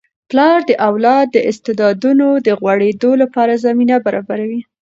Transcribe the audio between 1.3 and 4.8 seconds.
د استعدادونو د غوړیدو لپاره زمینه برابروي.